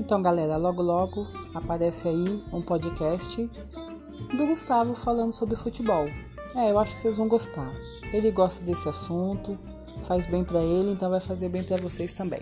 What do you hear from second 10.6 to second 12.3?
ele, então vai fazer bem para vocês